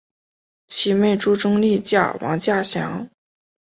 [0.65, 3.07] 其妹朱仲丽嫁王稼祥。